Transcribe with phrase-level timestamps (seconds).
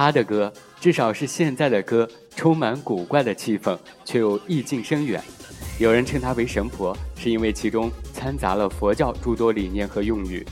[0.00, 0.50] 他的歌，
[0.80, 5.22] 至少是现在的歌，充满古怪的气氛，却又意境深远。
[5.78, 10.42] 有人称他为神婆，是因为其中掺杂了佛教诸多理念和用语。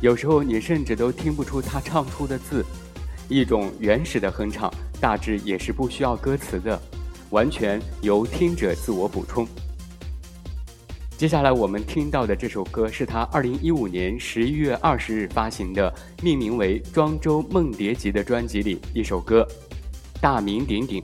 [0.00, 2.64] 有时候你甚至都听不出他唱出的字，
[3.28, 6.80] 一种原始的哼唱，大致也是不需要歌词的，
[7.28, 9.46] 完全由听者自我补充。
[11.16, 15.90] 接下来我们听到的这首歌是他二零一五年十一月二十日发行的，
[16.22, 19.48] 命名为《庄周梦蝶集》的专辑里一首歌，
[20.20, 21.02] 大名鼎鼎。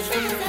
[0.00, 0.47] Thank you.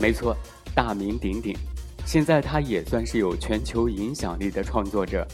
[0.00, 0.34] 没错，
[0.74, 1.54] 大名鼎鼎。
[2.06, 5.28] 现在他也算是有全球影响力的创作者。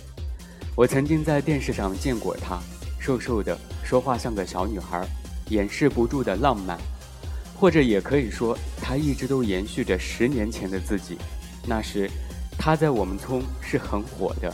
[0.75, 2.61] 我曾经在电视上见过他，
[2.99, 5.07] 瘦瘦的，说话像个小女孩，
[5.51, 6.77] 掩饰不住的浪漫。
[7.55, 11.17] 或者也可以说，他一直都延续着十年前的自己。
[11.65, 12.11] 那时，
[12.59, 14.53] 他在我们村是很火的，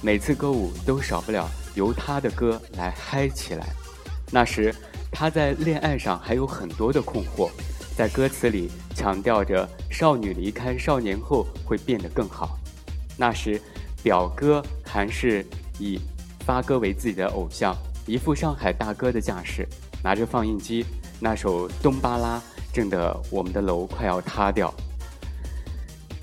[0.00, 3.66] 每次歌舞都少不了由他的歌来嗨起来。
[4.30, 4.72] 那时，
[5.10, 7.50] 他在恋爱上还有很多的困惑。
[7.98, 12.56] 在歌词里强调着少女离开少年后会变得更好。
[13.16, 13.60] 那时，
[14.04, 15.44] 表哥还是
[15.80, 15.98] 以
[16.46, 19.66] 发哥为自己的偶像，一副上海大哥的架势，
[20.00, 20.86] 拿着放映机，
[21.18, 22.38] 那首《东巴拉》
[22.72, 24.72] 震得我们的楼快要塌掉。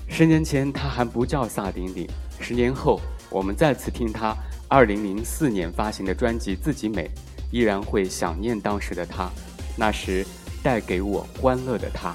[0.08, 2.08] 十年前他还不叫萨顶顶，
[2.40, 4.34] 十年后我们再次听他
[4.66, 7.02] 二零零四年发行的专辑《自己美》，
[7.50, 9.30] 依然会想念当时的他。
[9.76, 10.24] 那时。
[10.66, 12.12] 带给我欢乐的他，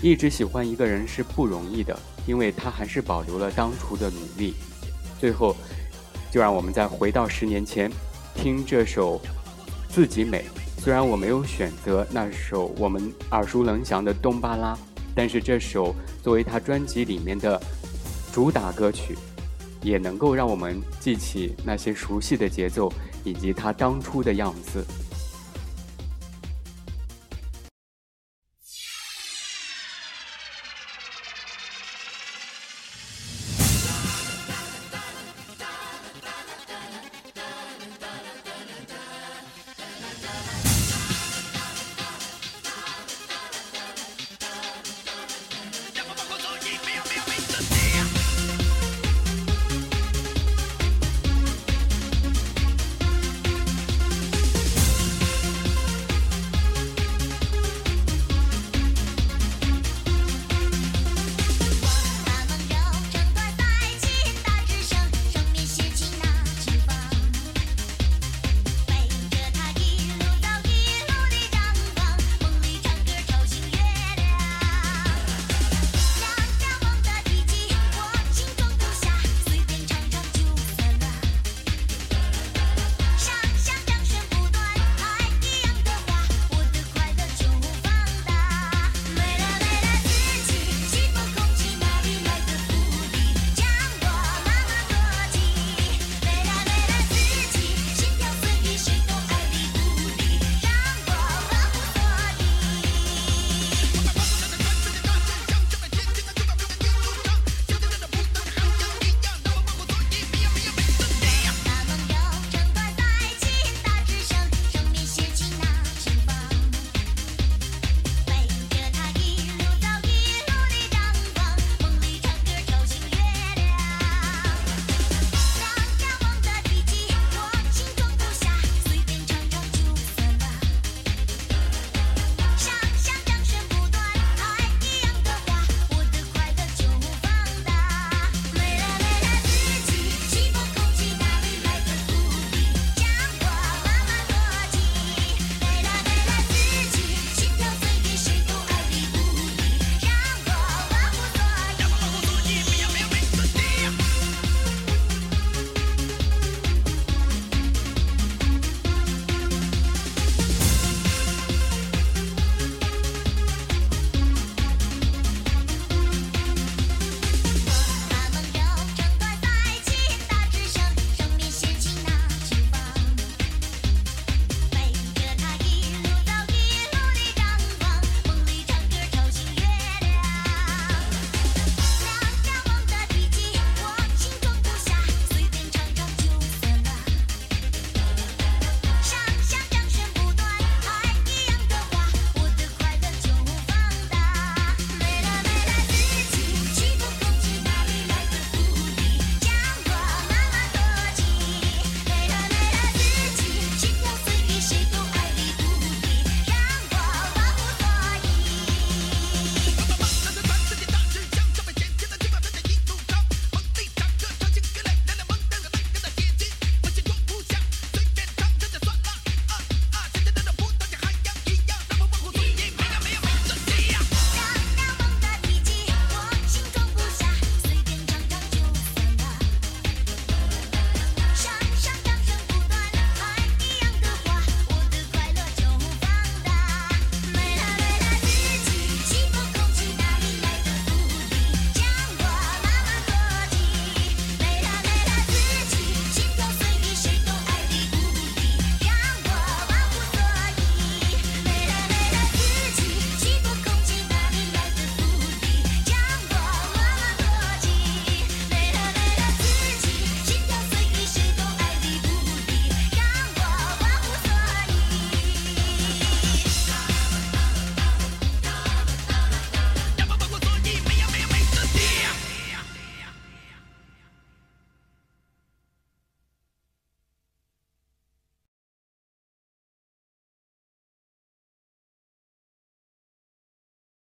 [0.00, 1.94] 一直喜欢一个人是不容易的，
[2.26, 4.54] 因为他还是保留了当初的努力。
[5.20, 5.54] 最后，
[6.30, 7.92] 就让我们再回到十年前，
[8.34, 9.18] 听这首
[9.90, 10.46] 《自己美》。
[10.82, 14.74] 虽然我没有选择那首我们耳熟能详的《东巴拉》，
[15.14, 17.60] 但是这首作为他专辑里面的
[18.32, 19.14] 主打歌曲，
[19.82, 22.90] 也能够让我们记起那些熟悉的节奏
[23.24, 24.82] 以及他当初的样子。